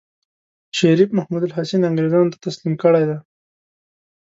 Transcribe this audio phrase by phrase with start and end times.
[0.77, 3.17] شريف محمودالحسن انګرېزانو ته تسليم کړی دی.